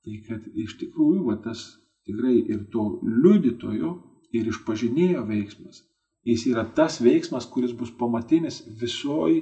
[0.05, 1.65] tai kad iš tikrųjų va tas
[2.05, 3.95] tikrai ir to liudytojo
[4.37, 5.81] ir išpažinėjo veiksmas,
[6.29, 9.39] jis yra tas veiksmas, kuris bus pamatinis visoj,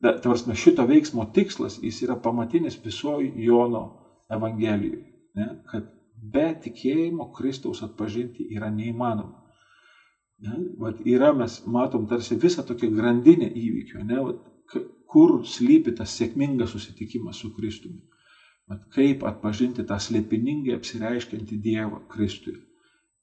[0.00, 3.84] tavarsime, šito veiksmo tikslas, jis yra pamatinis visoj Jono
[4.32, 5.04] Evangelijoje,
[5.36, 5.92] ne, kad
[6.32, 9.41] be tikėjimo Kristaus atpažinti yra neįmanoma.
[10.42, 10.58] Ne?
[10.78, 14.18] Vat yra, mes matom tarsi visą tokią grandinę įvykių, ne?
[14.26, 14.80] Vat,
[15.12, 18.00] kur slypi tas sėkmingas susitikimas su Kristumi.
[18.70, 22.58] Vat, kaip atpažinti tą slėpiningai apsireiškiantį Dievą Kristuje.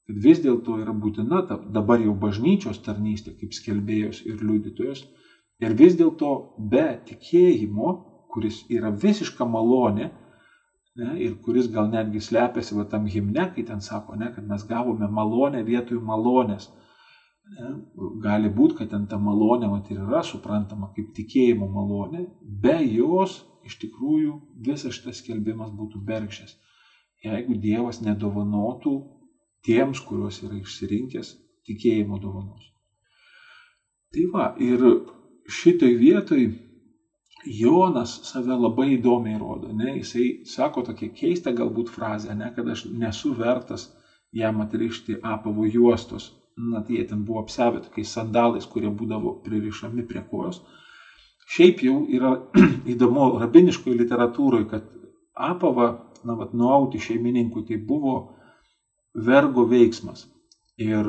[0.06, 5.04] Kad vis dėlto yra būtina ta dabar jau bažnyčios tarnystė kaip skelbėjos ir liudytojos.
[5.60, 6.30] Ir vis dėlto
[6.72, 7.92] be tikėjimo,
[8.32, 10.08] kuris yra visiška malonė,
[10.96, 14.64] ne, ir kuris gal netgi slepiasi va tam himne, kai ten sako, ne, kad mes
[14.66, 16.70] gavome malonę vietoj malonės
[17.50, 17.70] Ne?
[18.22, 22.24] Gali būti, kad ten ta malonė vat, ir yra suprantama kaip tikėjimo malonė,
[22.64, 24.36] be jos iš tikrųjų
[24.66, 26.56] visas šitas skelbimas būtų bergždžias.
[27.24, 28.94] Jeigu Dievas nedovanotų
[29.66, 31.34] tiems, kuriuos yra išsirinkęs,
[31.68, 32.70] tikėjimo dovanos.
[34.14, 34.80] Tai va, ir
[35.60, 36.46] šitoj vietoj
[37.60, 39.96] Jonas save labai įdomiai rodo, ne?
[39.98, 42.50] jisai sako tokią keistą galbūt frazę, ne?
[42.56, 43.88] kad aš nesu vertas
[44.32, 46.30] jam atrišti apavo juostos
[46.72, 50.60] na tai jie ten buvo apsevę tokiais sandalais, kurie būdavo pririšami prie kojos.
[51.50, 52.34] Šiaip jau yra
[52.92, 54.86] įdomu rabiniškoje literatūroje, kad
[55.34, 55.88] apava,
[56.24, 58.14] na, vat, nuauti šeimininkui, tai buvo
[59.14, 60.26] vergo veiksmas.
[60.80, 61.08] Ir,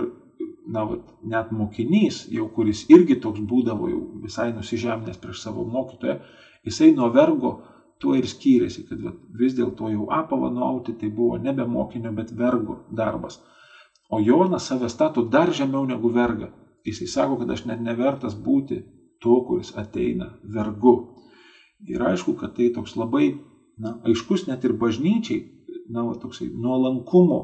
[0.71, 6.19] na, vat, net mokinys, jau kuris irgi toks būdavo, jau visai nusižeminęs prieš savo mokytoją,
[6.65, 7.57] jisai nuo vergo
[8.01, 12.33] tuo ir skyrėsi, kad vat, vis dėlto jau apava nuauti tai buvo nebe mokinio, bet
[12.37, 13.37] vergo darbas.
[14.11, 16.51] O Jonas save stato dar žemiau negu verga.
[16.85, 18.81] Jisai sako, kad aš net nevertas būti
[19.23, 20.95] to, kuris ateina vergu.
[21.87, 23.31] Ir aišku, kad tai toks labai
[23.79, 25.45] na, aiškus net ir bažnyčiai,
[25.89, 27.39] na, va, toksai nuolankumo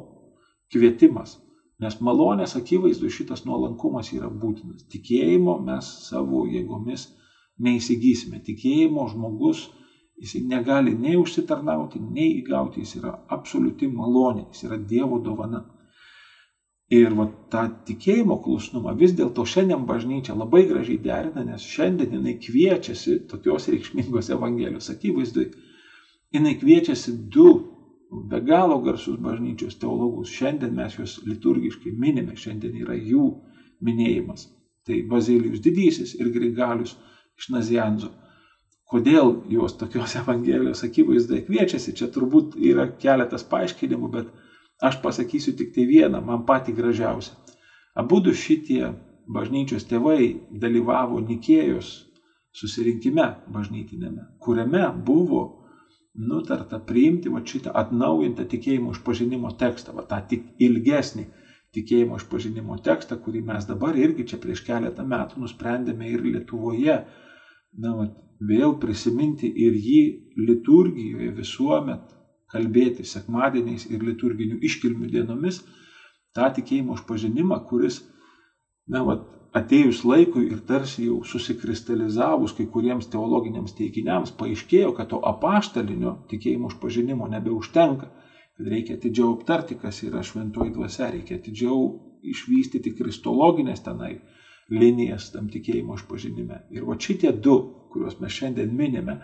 [0.74, 1.38] kvietimas.
[1.80, 4.84] Nes malonės akivaizdu šitas nuolankumas yra būtinas.
[4.92, 7.08] Tikėjimo mes savo jėgomis
[7.64, 8.42] neįsigysime.
[8.44, 9.68] Tikėjimo žmogus,
[10.18, 15.64] jis negali nei užsitarnauti, nei įgauti, jis yra absoliuti malonė, jis yra Dievo dovana.
[16.88, 22.38] Ir va, tą tikėjimo klusnumą vis dėlto šiandien bažnyčia labai gražiai derina, nes šiandien jinai
[22.40, 25.50] kviečiasi tokios reikšmingos Evangelijos akivaizdui.
[26.32, 27.50] Jinai kviečiasi du
[28.32, 30.32] be galo garsus bažnyčios teologus.
[30.32, 33.34] Šiandien mes juos liturgiškai minime, šiandien yra jų
[33.84, 34.48] minėjimas.
[34.88, 36.96] Tai Bazilijus Didysis ir Grigalius
[37.36, 38.14] iš Nazianzo.
[38.88, 44.32] Kodėl juos tokios Evangelijos akivaizdoje kviečiasi, čia turbūt yra keletas paaiškinimų, bet
[44.82, 47.34] Aš pasakysiu tik tai vieną, man patį gražiausią.
[47.98, 48.92] Abu du šitie
[49.34, 51.94] bažnyčios tėvai dalyvavo Nikėjos
[52.58, 55.42] susirinkime bažnytinėme, kuriame buvo
[56.18, 61.28] nutarta priimti va šitą atnaujintą tikėjimo išpažinimo tekstą, va tą tik ilgesnį
[61.78, 67.00] tikėjimo išpažinimo tekstą, kurį mes dabar irgi čia prieš keletą metų nusprendėme ir Lietuvoje
[67.78, 68.08] na, va,
[68.40, 70.02] vėl prisiminti ir jį
[70.48, 72.17] liturgijoje visuomet
[72.52, 75.62] kalbėti sekmadieniais ir liturginių iškilmių dienomis
[76.38, 78.02] tą tikėjimo išpažinimą, kuris,
[78.94, 79.26] na, vat,
[79.58, 86.72] atėjus laikui ir tarsi jau susikristalizavus kai kuriems teologiniams teiginiams, paaiškėjo, kad to apaštalinio tikėjimo
[86.74, 88.10] išpažinimo nebeužtenka,
[88.58, 91.88] kad reikia atidžiau aptarti, kas yra šventoji dvasia, reikia atidžiau
[92.28, 94.18] išvystyti kristologinės tenai
[94.74, 96.64] linijas tam tikėjimo išpažinime.
[96.76, 97.58] Ir va šitie du,
[97.94, 99.22] kuriuos mes šiandien minime,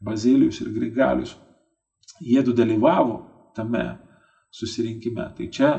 [0.00, 1.34] Bazilijus ir Grigalius,
[2.20, 3.16] jie du dalyvavo
[3.56, 3.84] tame
[4.50, 5.26] susirinkime.
[5.36, 5.72] Tai čia,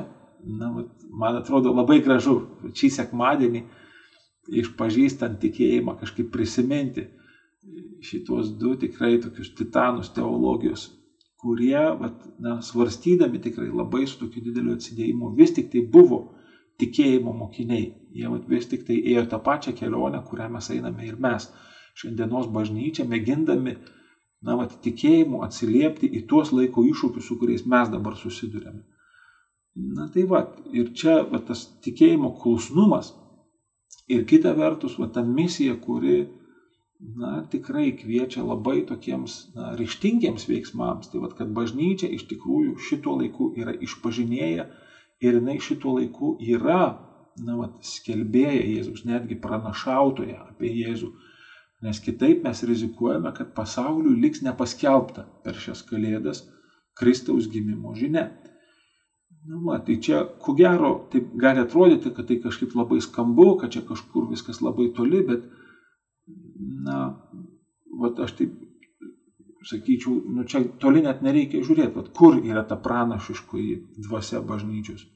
[0.44, 0.72] na,
[1.12, 2.38] man atrodo labai gražu
[2.74, 3.64] šį sekmadienį
[4.62, 7.06] išpažįstant tikėjimą kažkaip prisiminti
[8.02, 10.88] šitos du tikrai tokius titanus teologijos,
[11.42, 16.22] kurie, vat, na, svarstydami tikrai labai su tokiu dideliu atsidėjimu, vis tik tai buvo
[16.82, 17.92] tikėjimo mokiniai.
[18.18, 21.48] Jie vat, vis tik tai ėjo tą pačią kelionę, kurią mes einame ir mes.
[22.02, 23.76] Šiandienos bažnyčia mėgindami,
[24.46, 28.84] na, vat, tikėjimu atsiliepti į tuos laiko iššūkius, su kuriais mes dabar susidurėme.
[29.98, 30.44] Na tai va,
[30.76, 33.14] ir čia va, tas tikėjimo klusnumas
[34.12, 36.18] ir kita vertus, va, ta misija, kuri,
[37.22, 41.12] na, tikrai kviečia labai tokiems na, ryštingiems veiksmams.
[41.12, 44.68] Tai vad, kad bažnyčia iš tikrųjų šituo laiku yra išpažinėję
[45.22, 46.84] ir jinai šituo laiku yra,
[47.46, 51.14] na, vat, skelbėja Jėzus, netgi pranašautoja apie Jėzų.
[51.82, 56.44] Nes kitaip mes rizikuojame, kad pasauliu liks nepaskelbta per šias kalėdas
[56.98, 58.28] Kristaus gimimo žinia.
[59.50, 63.74] Na, va, tai čia, ko gero, taip gali atrodyti, kad tai kažkaip labai skambu, kad
[63.74, 65.48] čia kažkur viskas labai toli, bet,
[66.86, 66.98] na,
[67.98, 68.60] va, aš taip
[69.66, 75.08] sakyčiau, nu, čia toli net nereikia žiūrėti, va, kur yra ta pranašiškoji dvasia bažnyčios.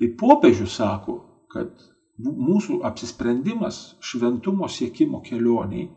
[0.00, 1.18] Tai popiežius sako,
[1.52, 1.76] kad
[2.18, 5.88] mūsų apsisprendimas šventumo siekimo kelioniai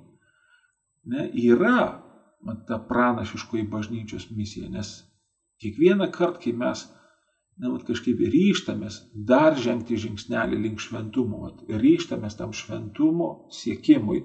[1.10, 2.02] ne, yra
[2.44, 4.98] man, ta pranašiškoji bažnyčios misija, nes
[5.60, 6.86] Kiekvieną kartą, kai mes
[7.60, 9.00] na, vat, kažkaip ryštamės
[9.32, 14.22] dar žengti žingsnelį link šventumo, vat, ryštamės tam šventumo siekimui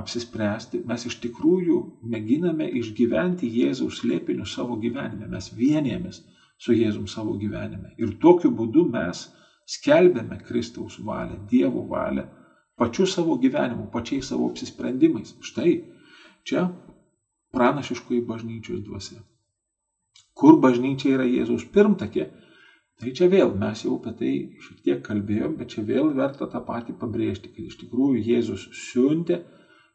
[0.00, 1.76] apsispręsti, mes iš tikrųjų
[2.10, 6.24] mėginame išgyventi Jėzaus slėpinių savo gyvenime, mes vienėmės
[6.58, 7.94] su Jėzum savo gyvenime.
[8.02, 9.28] Ir tokiu būdu mes
[9.66, 12.26] skelbėme Kristaus valią, Dievo valią,
[12.78, 15.36] pačiu savo gyvenimu, pačiais savo apsisprendimais.
[15.40, 15.78] Štai
[16.44, 16.66] čia
[17.54, 19.22] pranašiškoji bažnyčios dvasia
[20.38, 22.28] kur bažnyčia yra Jėzaus pirmtakė.
[23.00, 24.32] Tai čia vėl mes jau apie tai
[24.64, 29.40] šiek tiek kalbėjom, bet čia vėl verta tą patį pabrėžti, kad iš tikrųjų Jėzus siuntė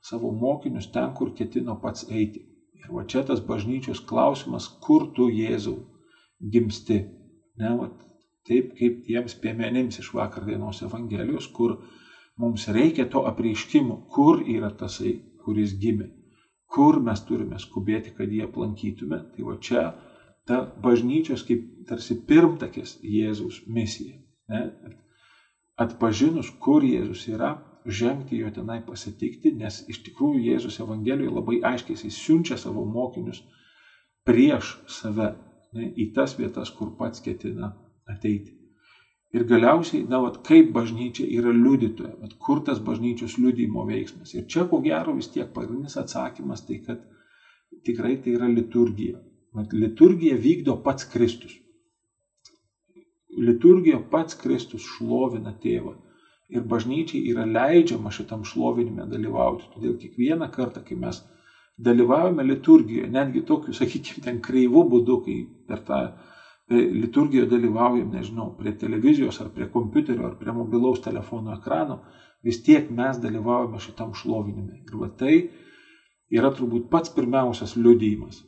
[0.04, 2.44] savo mokinius ten, kur ketino pats eiti.
[2.80, 5.78] Ir va čia tas bažnyčios klausimas, kur tu Jėzau
[6.40, 7.00] gimsti.
[7.60, 7.90] Ne, va,
[8.50, 11.78] taip kaip tiems piemenims iš vakar dienos Evangelijos, kur
[12.40, 16.10] mums reikia to apreiškimo, kur yra tasai, kuris gimė,
[16.70, 19.22] kur mes turime skubėti, kad jį aplankytume.
[19.36, 19.86] Tai va čia
[20.50, 24.18] ta bažnyčios kaip tarsi pirmtakis Jėzaus misija.
[24.50, 24.64] Ne?
[25.80, 27.54] Atpažinus, kur Jėzus yra,
[27.86, 33.42] žengti jo tenai pasitikti, nes iš tikrųjų Jėzus Evangelijoje labai aiškiai jis siunčia savo mokinius
[34.28, 35.32] prieš save
[35.74, 37.72] ne, į tas vietas, kur pats ketina
[38.10, 38.56] ateiti.
[39.38, 44.34] Ir galiausiai, na, vat, kaip bažnyčia yra liudytoja, vat, kur tas bažnyčios liudymo veiksmas.
[44.34, 47.04] Ir čia, ko gero, vis tiek pagrindinis atsakymas tai, kad
[47.86, 49.22] tikrai tai yra liturgija.
[49.54, 51.54] Mat, liturgiją vykdo pats Kristus.
[53.38, 55.94] Liturgiją pats Kristus šlovina tėvą.
[56.50, 59.70] Ir bažnyčiai yra leidžiama šitam šlovinime dalyvauti.
[59.76, 61.22] Todėl kiekvieną kartą, kai mes
[61.78, 65.38] dalyvaujame liturgijoje, netgi tokiu, sakykime, ten kreivu būdu, kai
[65.70, 66.02] per tą
[66.70, 72.02] e, liturgiją dalyvaujam, nežinau, prie televizijos ar prie kompiuterio ar prie mobilaus telefono ekrano,
[72.46, 74.84] vis tiek mes dalyvaujame šitam šlovinime.
[74.88, 75.36] Ir va tai
[76.30, 78.44] yra turbūt pats pirmiausias liudijimas.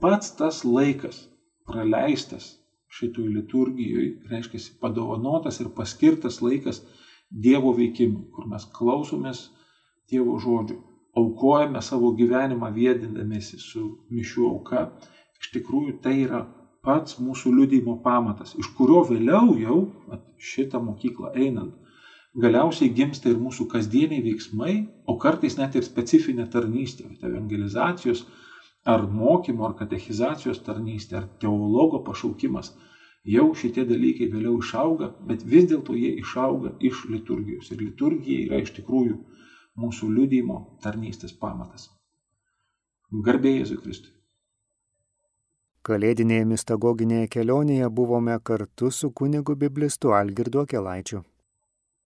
[0.00, 1.26] Pats tas laikas
[1.66, 2.56] praleistas
[2.88, 6.82] šitoj liturgijoje, reiškia, padovanotas ir paskirtas laikas
[7.28, 9.50] Dievo veikimui, kur mes klausomės
[10.08, 10.78] Dievo žodžių,
[11.18, 14.86] aukojame savo gyvenimą vėdindamėsi su mišių auka,
[15.36, 16.40] iš tikrųjų tai yra
[16.84, 19.78] pats mūsų liudymo pamatas, iš kurio vėliau jau
[20.38, 21.74] šitą mokyklą einant,
[22.38, 24.74] galiausiai gimsta ir mūsų kasdieniai veiksmai,
[25.06, 28.24] o kartais net ir specifinė tarnystė, evangelizacijos,
[28.88, 32.72] ar mokymo, ar katechizacijos tarnystė, ar teologo pašaukimas,
[33.28, 37.72] jau šitie dalykai vėliau išauga, bet vis dėlto jie išauga iš liturgijos.
[37.74, 39.18] Ir liturgija yra iš tikrųjų
[39.78, 41.90] mūsų liudymo tarnystės pamatas.
[43.10, 44.17] Garbėjai Jėzui Kristui.
[45.88, 51.22] Kalėdinėje mistagoginėje kelionėje buvome kartu su kunigu biblistu Algirdu Kelaičiu.